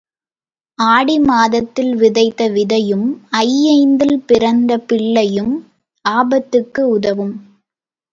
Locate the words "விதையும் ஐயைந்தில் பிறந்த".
2.49-4.79